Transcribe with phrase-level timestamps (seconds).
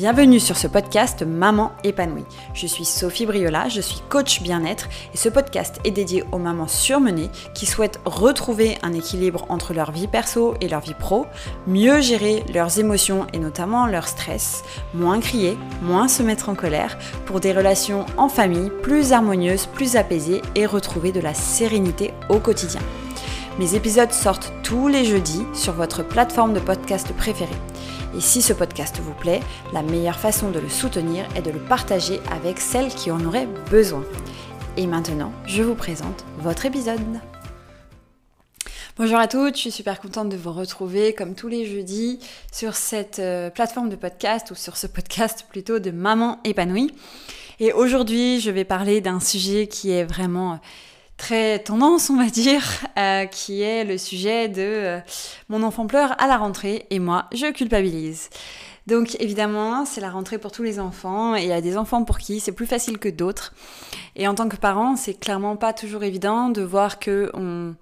[0.00, 2.24] Bienvenue sur ce podcast Maman épanouie.
[2.54, 6.68] Je suis Sophie Briola, je suis coach bien-être et ce podcast est dédié aux mamans
[6.68, 11.26] surmenées qui souhaitent retrouver un équilibre entre leur vie perso et leur vie pro,
[11.66, 14.62] mieux gérer leurs émotions et notamment leur stress,
[14.94, 16.96] moins crier, moins se mettre en colère
[17.26, 22.38] pour des relations en famille plus harmonieuses, plus apaisées et retrouver de la sérénité au
[22.38, 22.80] quotidien.
[23.58, 27.50] Mes épisodes sortent tous les jeudis sur votre plateforme de podcast préférée.
[28.16, 29.40] Et si ce podcast vous plaît,
[29.72, 33.48] la meilleure façon de le soutenir est de le partager avec celles qui en auraient
[33.70, 34.04] besoin.
[34.76, 37.00] Et maintenant, je vous présente votre épisode.
[38.96, 42.20] Bonjour à toutes, je suis super contente de vous retrouver comme tous les jeudis
[42.52, 46.92] sur cette euh, plateforme de podcast ou sur ce podcast plutôt de Maman épanouie.
[47.58, 50.60] Et aujourd'hui, je vais parler d'un sujet qui est vraiment
[51.20, 52.64] très tendance, on va dire,
[52.98, 55.00] euh, qui est le sujet de euh,
[55.50, 58.30] mon enfant pleure à la rentrée et moi, je culpabilise.
[58.86, 62.04] Donc évidemment, c'est la rentrée pour tous les enfants et il y a des enfants
[62.04, 63.52] pour qui c'est plus facile que d'autres.
[64.16, 67.74] Et en tant que parent, c'est clairement pas toujours évident de voir que on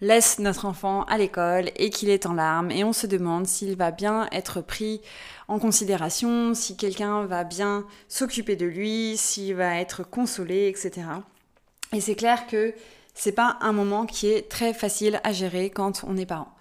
[0.00, 3.76] laisse notre enfant à l'école et qu'il est en larmes et on se demande s'il
[3.76, 5.02] va bien être pris
[5.48, 11.02] en considération, si quelqu'un va bien s'occuper de lui, s'il va être consolé, etc.
[11.92, 12.74] Et c'est clair que
[13.14, 16.52] c'est pas un moment qui est très facile à gérer quand on est parent.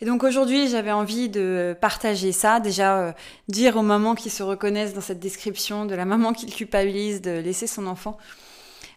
[0.00, 3.12] Et donc aujourd'hui, j'avais envie de partager ça, déjà euh,
[3.48, 7.38] dire aux mamans qui se reconnaissent dans cette description de la maman qui culpabilise de
[7.38, 8.18] laisser son enfant,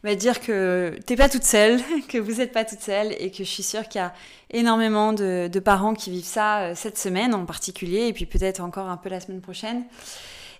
[0.03, 1.79] bah, dire que t'es pas toute seule,
[2.09, 4.13] que vous n'êtes pas toute seule et que je suis sûre qu'il y a
[4.51, 8.89] énormément de, parents qui vivent ça euh, cette semaine en particulier et puis peut-être encore
[8.89, 9.83] un peu la semaine prochaine.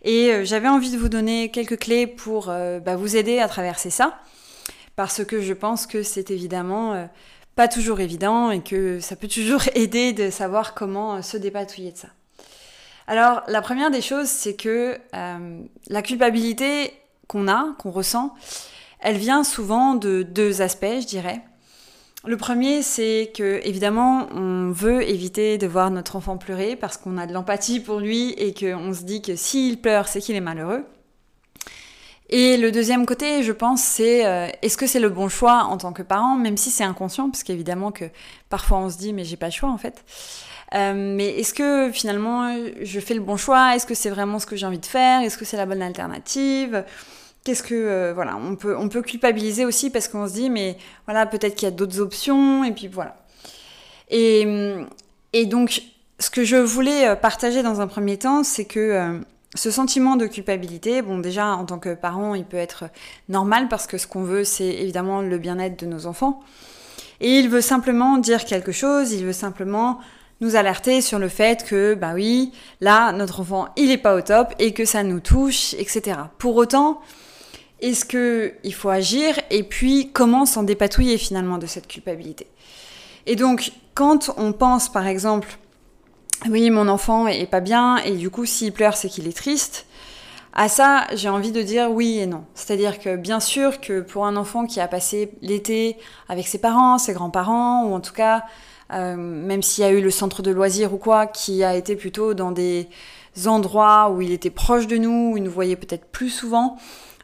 [0.03, 3.89] Et euh, j'avais envie de vous donner quelques clés pour bah, vous aider à traverser
[3.89, 4.19] ça
[4.97, 7.05] parce que je pense que c'est évidemment euh,
[7.55, 11.93] pas toujours évident et que ça peut toujours aider de savoir comment euh, se dépatouiller
[11.93, 12.09] de ça.
[13.05, 16.91] Alors la première des choses, c'est que euh, la culpabilité
[17.27, 18.33] qu'on a, qu'on ressent,
[18.99, 21.41] elle vient souvent de deux aspects, je dirais.
[22.25, 27.17] Le premier, c'est que évidemment, on veut éviter de voir notre enfant pleurer parce qu'on
[27.19, 30.41] a de l'empathie pour lui et qu'on se dit que s'il pleure, c'est qu'il est
[30.41, 30.83] malheureux.
[32.29, 35.77] Et le deuxième côté, je pense, c'est euh, est-ce que c'est le bon choix en
[35.77, 38.05] tant que parent, même si c'est inconscient, parce qu'évidemment que
[38.49, 40.03] parfois on se dit mais j'ai pas le choix en fait.
[40.75, 43.75] Euh, mais est-ce que finalement je fais le bon choix?
[43.75, 45.21] Est-ce que c'est vraiment ce que j'ai envie de faire?
[45.21, 46.83] Est-ce que c'est la bonne alternative?
[47.45, 50.77] Qu'est-ce que euh, voilà, on peut on peut culpabiliser aussi parce qu'on se dit mais
[51.05, 53.15] voilà peut-être qu'il y a d'autres options et puis voilà.
[54.09, 54.45] Et
[55.31, 55.81] et donc
[56.19, 59.21] ce que je voulais partager dans un premier temps, c'est que
[59.57, 62.85] ce sentiment de culpabilité, bon déjà en tant que parent, il peut être
[63.27, 66.41] normal parce que ce qu'on veut, c'est évidemment le bien-être de nos enfants.
[67.19, 69.99] Et il veut simplement dire quelque chose, il veut simplement
[70.39, 74.21] nous alerter sur le fait que, bah oui, là, notre enfant, il est pas au
[74.21, 76.19] top et que ça nous touche, etc.
[76.37, 77.01] Pour autant,
[77.81, 82.47] est-ce qu'il faut agir et puis comment s'en dépatouiller finalement de cette culpabilité?
[83.25, 85.57] Et donc, quand on pense par exemple
[86.49, 89.85] oui, mon enfant est pas bien et du coup, s'il pleure, c'est qu'il est triste.
[90.53, 92.43] À ça, j'ai envie de dire oui et non.
[92.53, 95.97] C'est-à-dire que bien sûr que pour un enfant qui a passé l'été
[96.29, 98.43] avec ses parents, ses grands-parents, ou en tout cas,
[98.93, 101.95] euh, même s'il y a eu le centre de loisirs ou quoi, qui a été
[101.95, 102.87] plutôt dans des
[103.45, 106.77] endroits où il était proche de nous, où il nous voyait peut-être plus souvent,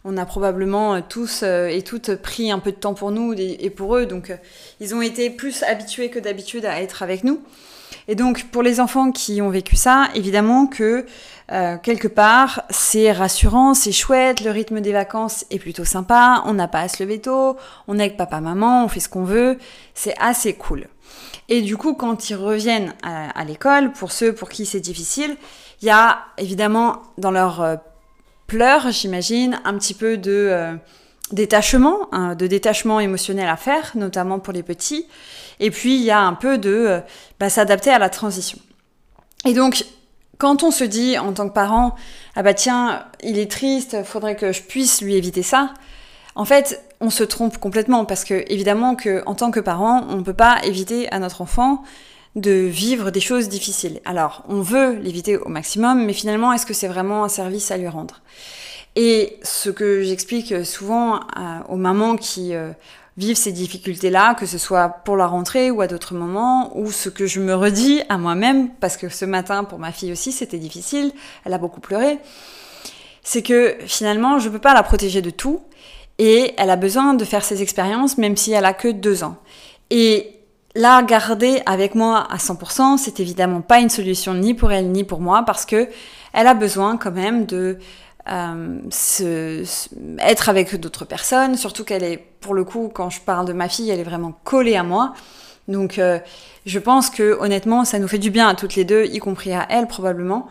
[0.06, 3.69] on a probablement tous euh, et toutes pris un peu de temps pour nous et
[3.69, 4.38] pour eux, donc euh,
[4.80, 7.41] ils ont été plus habitués que d'habitude à être avec nous.
[8.07, 11.05] Et donc, pour les enfants qui ont vécu ça, évidemment que
[11.51, 16.53] euh, quelque part, c'est rassurant, c'est chouette, le rythme des vacances est plutôt sympa, on
[16.53, 19.23] n'a pas à se lever tôt, on est avec papa, maman, on fait ce qu'on
[19.23, 19.57] veut,
[19.93, 20.87] c'est assez cool.
[21.49, 25.35] Et du coup, quand ils reviennent à, l'école, pour ceux pour qui c'est difficile,
[25.81, 27.75] il y a évidemment dans leur euh,
[28.47, 30.75] pleurs, j'imagine, un petit peu de euh,
[31.33, 35.07] détachement, hein, de détachement émotionnel à faire, notamment pour les petits.
[35.59, 36.99] Et puis, il y a un peu de euh,
[37.39, 38.57] bah, s'adapter à la transition.
[39.45, 39.85] Et donc,
[40.38, 41.95] quand on se dit en tant que parent,
[42.35, 45.74] ah bah tiens, il est triste, faudrait que je puisse lui éviter ça,
[46.35, 50.18] en fait, on se trompe complètement parce que évidemment que en tant que parent, on
[50.18, 51.83] ne peut pas éviter à notre enfant
[52.35, 54.00] de vivre des choses difficiles.
[54.06, 57.77] Alors, on veut l'éviter au maximum, mais finalement, est-ce que c'est vraiment un service à
[57.77, 58.21] lui rendre?
[58.95, 61.22] Et ce que j'explique souvent
[61.68, 62.72] aux mamans qui euh,
[63.18, 67.10] vivre ces difficultés-là, que ce soit pour la rentrée ou à d'autres moments, ou ce
[67.10, 70.57] que je me redis à moi-même, parce que ce matin, pour ma fille aussi, c'était
[70.57, 71.12] difficile,
[71.45, 72.19] elle a beaucoup pleuré,
[73.24, 75.62] c'est que finalement, je ne peux pas la protéger de tout,
[76.19, 79.38] et elle a besoin de faire ses expériences, même si elle a que deux ans.
[79.90, 80.40] Et
[80.75, 85.04] la garder avec moi à 100%, c'est évidemment pas une solution ni pour elle ni
[85.04, 85.88] pour moi parce que
[86.34, 87.78] elle a besoin quand même de
[88.29, 89.65] euh, se,
[90.19, 93.67] être avec d'autres personnes, surtout qu'elle est, pour le coup, quand je parle de ma
[93.67, 95.13] fille, elle est vraiment collée à moi.
[95.67, 96.19] Donc, euh,
[96.65, 99.53] je pense que honnêtement, ça nous fait du bien à toutes les deux, y compris
[99.53, 100.47] à elle probablement,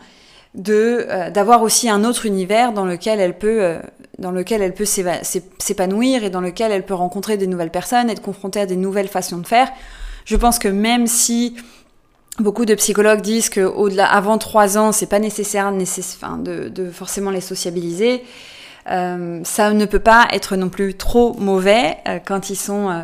[0.53, 3.79] de euh, d'avoir aussi un autre univers dans lequel elle peut
[4.19, 8.21] dans lequel elle peut s'épanouir et dans lequel elle peut rencontrer des nouvelles personnes, être
[8.21, 9.71] confrontée à des nouvelles façons de faire.
[10.25, 11.55] Je pense que même si
[12.39, 17.29] Beaucoup de psychologues disent que au-delà, avant trois ans, c'est pas nécessaire, de, de, forcément
[17.29, 18.23] les sociabiliser.
[18.89, 23.01] Euh, ça ne peut pas être non plus trop mauvais euh, quand ils sont euh,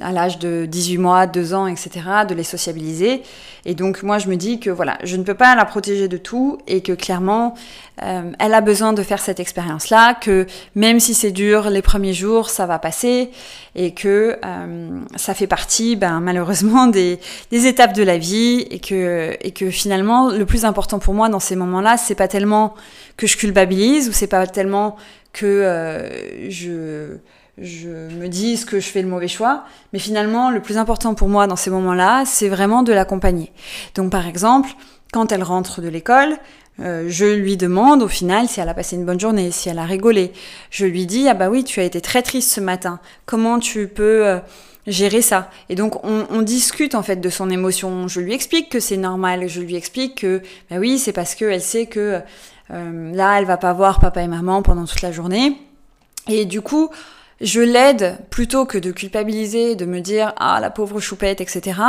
[0.00, 1.90] à l'âge de 18 mois, 2 ans, etc.,
[2.28, 3.22] de les sociabiliser.
[3.64, 6.16] Et donc moi je me dis que voilà, je ne peux pas la protéger de
[6.16, 7.54] tout et que clairement
[8.02, 12.14] euh, elle a besoin de faire cette expérience-là, que même si c'est dur les premiers
[12.14, 13.30] jours, ça va passer
[13.74, 17.18] et que euh, ça fait partie ben, malheureusement des,
[17.50, 21.40] étapes de la vie et que, et que finalement le plus important pour moi dans
[21.40, 22.74] ces moments-là, c'est pas tellement
[23.16, 24.96] que je culpabilise ou c'est pas tellement
[25.32, 27.18] que euh, je
[27.60, 31.28] je me dis que je fais le mauvais choix, mais finalement, le plus important pour
[31.28, 33.52] moi dans ces moments-là, c'est vraiment de l'accompagner.
[33.94, 34.70] Donc, par exemple,
[35.12, 36.36] quand elle rentre de l'école,
[36.80, 39.78] euh, je lui demande au final si elle a passé une bonne journée, si elle
[39.78, 40.32] a rigolé.
[40.70, 43.00] Je lui dis, ah bah oui, tu as été très triste ce matin.
[43.26, 44.38] Comment tu peux euh,
[44.86, 45.50] gérer ça?
[45.68, 48.06] Et donc, on, discute en fait de son émotion.
[48.06, 49.48] Je lui explique que c'est normal.
[49.48, 50.40] Je lui explique que,
[50.70, 52.20] bah oui, c'est parce qu'elle sait que
[52.70, 55.58] euh, là, elle va pas voir papa et maman pendant toute la journée.
[56.28, 56.90] Et du coup,
[57.40, 61.80] je l'aide plutôt que de culpabiliser, de me dire ah la pauvre choupette, etc.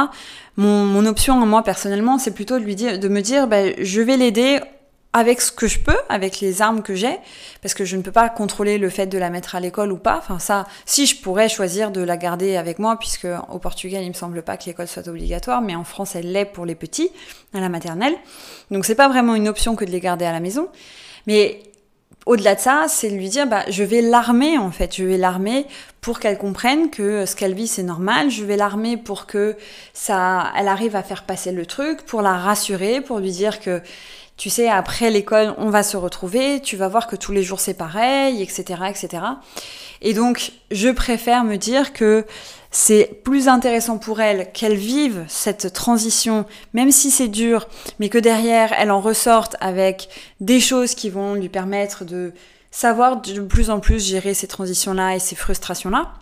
[0.57, 4.01] Mon, mon option moi personnellement, c'est plutôt de lui dire, de me dire ben, je
[4.01, 4.60] vais l'aider
[5.12, 7.18] avec ce que je peux, avec les armes que j'ai,
[7.63, 9.98] parce que je ne peux pas contrôler le fait de la mettre à l'école ou
[9.98, 10.18] pas.
[10.19, 14.10] Enfin ça, si je pourrais choisir de la garder avec moi, puisque au Portugal il
[14.10, 17.10] me semble pas que l'école soit obligatoire, mais en France elle l'est pour les petits
[17.54, 18.13] à la maternelle.
[18.69, 20.69] Donc c'est pas vraiment une option que de les garder à la maison.
[21.25, 21.63] Mais
[22.30, 25.66] au-delà de ça, c'est lui dire, bah, je vais l'armer en fait, je vais l'armer
[26.00, 29.58] pour qu'elle comprenne que ce qu'elle vit c'est normal, je vais l'armer pour que
[29.94, 33.81] ça, elle arrive à faire passer le truc, pour la rassurer, pour lui dire que,
[34.40, 37.60] tu sais, après l'école, on va se retrouver, tu vas voir que tous les jours
[37.60, 39.24] c'est pareil, etc., etc.
[40.02, 42.26] Et donc, je préfère me dire que
[42.72, 47.68] c'est plus intéressant pour elle qu'elle vive cette transition, même si c'est dur,
[48.00, 50.08] mais que derrière, elle en ressorte avec
[50.40, 52.32] des choses qui vont lui permettre de
[52.72, 56.14] savoir de plus en plus gérer ces transitions-là et ces frustrations-là,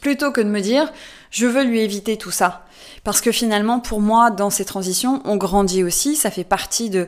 [0.00, 0.92] plutôt que de me dire,
[1.30, 2.64] je veux lui éviter tout ça.
[3.04, 7.06] Parce que finalement, pour moi, dans ces transitions, on grandit aussi, ça fait partie de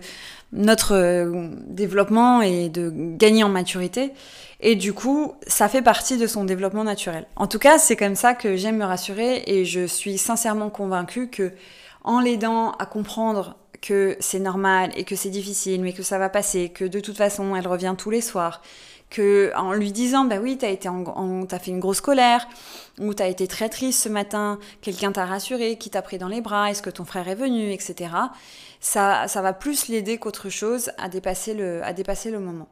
[0.52, 4.12] notre euh, développement et de gagner en maturité.
[4.60, 7.26] Et du coup, ça fait partie de son développement naturel.
[7.36, 11.28] En tout cas, c'est comme ça que j'aime me rassurer et je suis sincèrement convaincue
[11.28, 11.52] que
[12.04, 16.28] en l'aidant à comprendre que c'est normal et que c'est difficile, mais que ça va
[16.28, 18.62] passer, que de toute façon, elle revient tous les soirs,
[19.10, 22.46] que en lui disant bah oui t'as été en, fait une grosse colère
[22.98, 26.40] ou t'as été très triste ce matin quelqu'un t'a rassuré qui t'a pris dans les
[26.40, 28.10] bras est-ce que ton frère est venu etc
[28.80, 32.68] ça ça va plus l'aider qu'autre chose à dépasser le à dépasser le moment.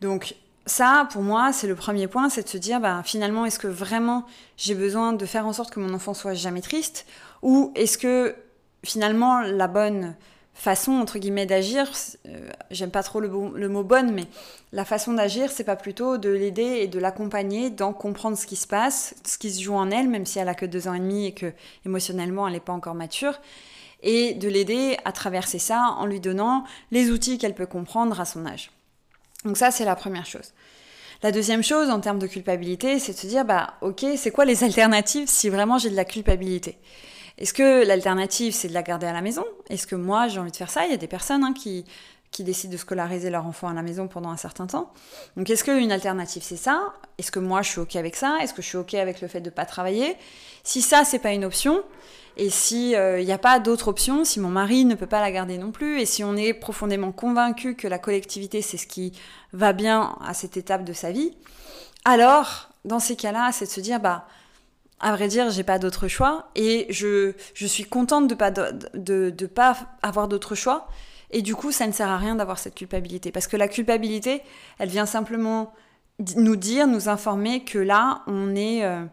[0.00, 0.36] Donc
[0.66, 3.68] ça, pour moi, c'est le premier point, c'est de se dire, bah, finalement, est-ce que
[3.68, 4.26] vraiment
[4.56, 7.06] j'ai besoin de faire en sorte que mon enfant soit jamais triste
[7.42, 8.34] Ou est-ce que
[8.84, 10.16] finalement, la bonne
[10.56, 11.90] façon, entre guillemets, d'agir,
[12.26, 14.24] euh, j'aime pas trop le, mot bonne, mais
[14.72, 18.56] la façon d'agir, c'est pas plutôt de l'aider et de l'accompagner dans comprendre ce qui
[18.56, 20.94] se passe, ce qui se joue en elle, même si elle a que deux ans
[20.94, 21.52] et demi et que
[21.84, 23.38] émotionnellement, elle n'est pas encore mature,
[24.02, 28.24] et de l'aider à traverser ça en lui donnant les outils qu'elle peut comprendre à
[28.24, 28.70] son âge.
[29.44, 30.52] Donc ça, c'est la première chose.
[31.22, 34.44] La deuxième chose, en termes de culpabilité, c'est de se dire, bah, ok, c'est quoi
[34.44, 36.78] les alternatives si vraiment j'ai de la culpabilité?
[37.38, 39.44] Est-ce que l'alternative, c'est de la garder à la maison?
[39.68, 40.84] Est-ce que moi, j'ai envie de faire ça?
[40.86, 41.84] Il y a des personnes hein, qui,
[42.38, 44.92] décident de scolariser leur enfant à la maison pendant un certain temps.
[45.36, 46.92] Donc, est-ce qu'une alternative, c'est ça?
[47.18, 48.38] Est-ce que moi, je suis ok avec ça?
[48.42, 50.16] Est-ce que je suis ok avec le fait de ne pas travailler?
[50.62, 51.82] Si ça, c'est pas une option,
[52.36, 55.20] et si il euh, n'y a pas d'autre option, si mon mari ne peut pas
[55.20, 58.86] la garder non plus, et si on est profondément convaincu que la collectivité c'est ce
[58.86, 59.12] qui
[59.54, 61.32] va bien à cette étape de sa vie,
[62.04, 64.26] alors dans ces cas-là, c'est de se dire bah
[65.00, 69.30] à vrai dire, j'ai pas d'autre choix et je, je suis contente de pas de,
[69.30, 70.88] de, pas avoir d'autre choix.
[71.30, 74.42] Et du coup, ça ne sert à rien d'avoir cette culpabilité parce que la culpabilité,
[74.78, 75.72] elle vient simplement
[76.36, 79.04] nous dire, nous informer que là, on est euh,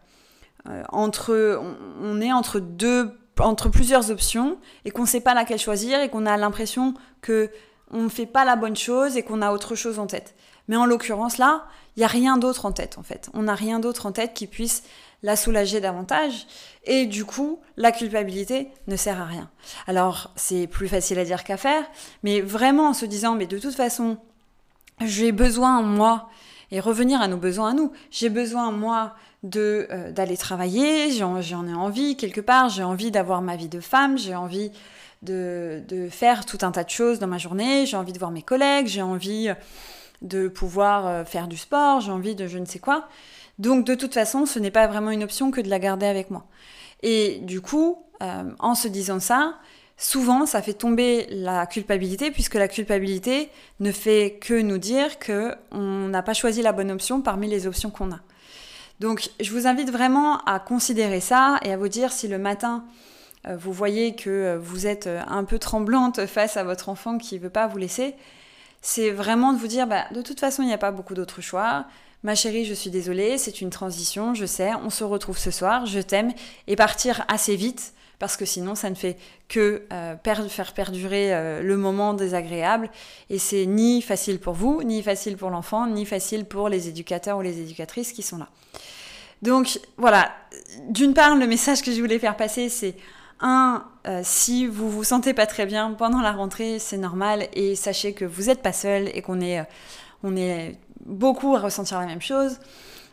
[0.70, 1.60] euh, entre,
[2.02, 6.10] on, est entre deux, entre plusieurs options et qu'on ne sait pas laquelle choisir et
[6.10, 7.50] qu'on a l'impression que
[7.92, 10.34] on ne fait pas la bonne chose et qu'on a autre chose en tête.
[10.68, 13.30] Mais en l'occurrence là, il n'y a rien d'autre en tête en fait.
[13.34, 14.84] On n'a rien d'autre en tête qui puisse
[15.24, 16.46] la soulager davantage.
[16.84, 19.50] Et du coup, la culpabilité ne sert à rien.
[19.88, 21.86] Alors, c'est plus facile à dire qu'à faire,
[22.22, 24.18] mais vraiment en se disant, mais de toute façon,
[25.04, 26.30] j'ai besoin, moi,
[26.72, 31.68] et revenir à nos besoins à nous, j'ai besoin, moi, de euh, d'aller travailler, j'en
[31.68, 34.72] ai envie quelque part, j'ai envie d'avoir ma vie de femme, j'ai envie
[35.22, 38.32] de, de, faire tout un tas de choses dans ma journée, j'ai envie de voir
[38.32, 39.54] mes collègues, j'ai envie
[40.24, 43.08] de pouvoir euh, faire du sport, j'ai envie de je ne sais quoi.
[43.60, 46.32] Donc de toute façon, ce n'est pas vraiment une option que de la garder avec
[46.32, 46.46] moi.
[47.04, 49.60] Et du coup, euh, en se disant ça,
[49.98, 53.50] souvent ça fait tomber la culpabilité, puisque la culpabilité
[53.80, 57.92] ne fait que nous dire qu'on n'a pas choisi la bonne option parmi les options
[57.92, 58.20] qu'on a.
[59.00, 62.86] Donc je vous invite vraiment à considérer ça et à vous dire si le matin
[63.46, 67.42] euh, vous voyez que vous êtes un peu tremblante face à votre enfant qui ne
[67.42, 68.16] veut pas vous laisser,
[68.84, 71.42] c'est vraiment de vous dire, bah, de toute façon, il n'y a pas beaucoup d'autres
[71.42, 71.86] choix.
[72.22, 75.86] Ma chérie, je suis désolée, c'est une transition, je sais, on se retrouve ce soir,
[75.86, 76.34] je t'aime,
[76.68, 80.16] et partir assez vite, parce que sinon, ça ne fait que euh,
[80.50, 82.90] faire perdurer euh, le moment désagréable,
[83.30, 87.38] et c'est ni facile pour vous, ni facile pour l'enfant, ni facile pour les éducateurs
[87.38, 88.50] ou les éducatrices qui sont là.
[89.42, 90.34] Donc voilà,
[90.90, 92.96] d'une part, le message que je voulais faire passer, c'est
[93.40, 97.76] un, euh, si vous vous sentez pas très bien pendant la rentrée, c'est normal et
[97.76, 102.06] sachez que vous n'êtes pas seul et qu'on est, euh, est beaucoup à ressentir la
[102.06, 102.60] même chose.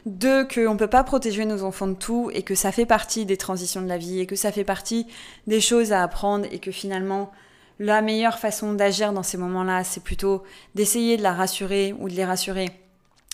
[0.07, 3.27] Deux, qu'on ne peut pas protéger nos enfants de tout et que ça fait partie
[3.27, 5.07] des transitions de la vie et que ça fait partie
[5.47, 7.31] des choses à apprendre et que finalement,
[7.79, 10.43] la meilleure façon d'agir dans ces moments-là, c'est plutôt
[10.75, 12.71] d'essayer de la rassurer ou de les rassurer,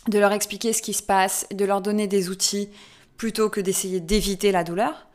[0.08, 2.68] de leur expliquer ce qui se passe, de leur donner des outils
[3.16, 5.06] plutôt que d'essayer d'éviter la douleur.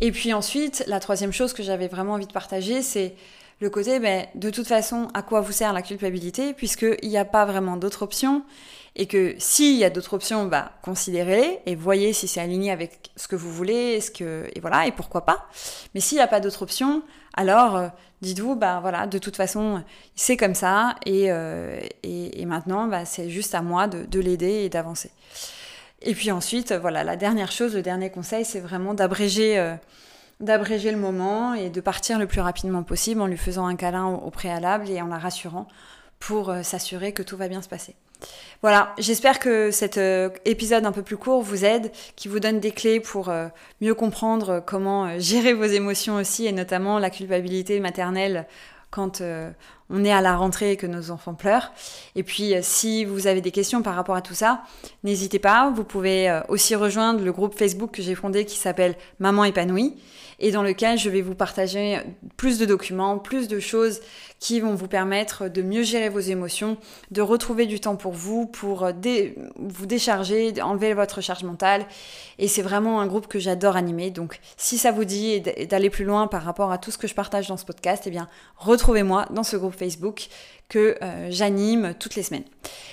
[0.00, 3.14] Et puis ensuite, la troisième chose que j'avais vraiment envie de partager, c'est
[3.60, 7.26] le côté, ben, de toute façon, à quoi vous sert la culpabilité, puisqu'il n'y a
[7.26, 8.42] pas vraiment d'autres options,
[8.96, 13.10] et que s'il y a d'autres options, bah, considérez-les et voyez si c'est aligné avec
[13.16, 15.46] ce que vous voulez, ce que, et voilà, et pourquoi pas.
[15.94, 17.02] Mais s'il n'y a pas d'autres options,
[17.34, 17.88] alors euh,
[18.22, 19.84] dites-vous, bah voilà, de toute façon,
[20.16, 24.64] c'est comme ça, et, euh, et, maintenant, bah, c'est juste à moi de, de l'aider
[24.64, 25.10] et d'avancer.
[26.02, 29.74] Et puis ensuite, voilà, la dernière chose, le dernier conseil, c'est vraiment d'abréger, euh,
[30.40, 34.06] d'abréger le moment et de partir le plus rapidement possible en lui faisant un câlin
[34.06, 35.68] au, préalable et en la rassurant
[36.18, 37.96] pour euh, s'assurer que tout va bien se passer.
[38.62, 42.60] Voilà, j'espère que cet euh, épisode un peu plus court vous aide, qui vous donne
[42.60, 43.32] des clés pour
[43.80, 48.46] mieux comprendre comment gérer vos émotions aussi, et notamment la culpabilité maternelle
[48.90, 49.22] quand
[49.90, 51.72] on est à la rentrée et que nos enfants pleurent.
[52.14, 54.62] Et puis, euh, si vous avez des questions par rapport à tout ça,
[55.04, 55.70] n'hésitez pas.
[55.74, 59.96] Vous pouvez euh, aussi rejoindre le groupe Facebook que j'ai fondé qui s'appelle Maman épanouie
[60.40, 62.00] et dans lequel je vais vous partager
[62.36, 64.00] plus de documents, plus de choses
[64.38, 66.78] qui vont vous permettre de mieux gérer vos émotions,
[67.10, 68.92] de retrouver du temps pour vous, pour euh,
[69.56, 71.84] vous décharger, enlever votre charge mentale.
[72.38, 74.10] Et c'est vraiment un groupe que j'adore animer.
[74.10, 77.14] Donc si ça vous dit d'aller plus loin par rapport à tout ce que je
[77.14, 80.28] partage dans ce podcast, eh bien retrouvez-moi dans ce groupe Facebook
[80.70, 82.44] que euh, j'anime toutes les semaines.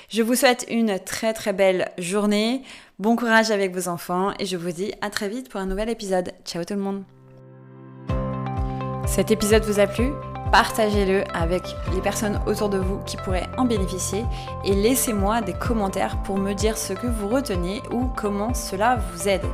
[0.10, 2.63] Je vous souhaite une très très belle journée.
[3.00, 5.89] Bon courage avec vos enfants et je vous dis à très vite pour un nouvel
[5.89, 6.32] épisode.
[6.44, 7.17] Ciao tout le monde.
[9.08, 10.12] Cet épisode vous a plu?
[10.52, 14.26] Partagez-le avec les personnes autour de vous qui pourraient en bénéficier
[14.64, 19.28] et laissez-moi des commentaires pour me dire ce que vous retenez ou comment cela vous
[19.28, 19.46] aide.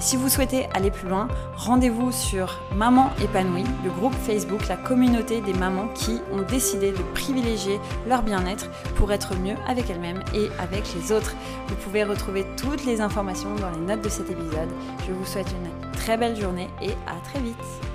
[0.00, 5.40] Si vous souhaitez aller plus loin, rendez-vous sur Maman épanouie, le groupe Facebook, la communauté
[5.40, 10.48] des mamans qui ont décidé de privilégier leur bien-être pour être mieux avec elles-mêmes et
[10.58, 11.34] avec les autres.
[11.68, 14.70] Vous pouvez retrouver toutes les informations dans les notes de cet épisode.
[15.06, 17.93] Je vous souhaite une très belle journée et à très vite.